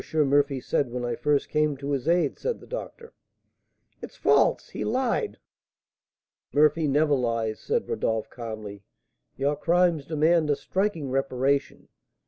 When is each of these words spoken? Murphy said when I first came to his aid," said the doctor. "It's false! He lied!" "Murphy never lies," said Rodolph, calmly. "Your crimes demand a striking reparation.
Murphy 0.15 0.59
said 0.59 0.89
when 0.91 1.05
I 1.05 1.13
first 1.13 1.47
came 1.47 1.77
to 1.77 1.91
his 1.91 2.07
aid," 2.07 2.39
said 2.39 2.59
the 2.59 2.65
doctor. 2.65 3.13
"It's 4.01 4.15
false! 4.15 4.69
He 4.69 4.83
lied!" 4.83 5.37
"Murphy 6.51 6.87
never 6.87 7.13
lies," 7.13 7.59
said 7.59 7.87
Rodolph, 7.87 8.27
calmly. 8.31 8.81
"Your 9.37 9.55
crimes 9.55 10.07
demand 10.07 10.49
a 10.49 10.55
striking 10.55 11.11
reparation. 11.11 11.87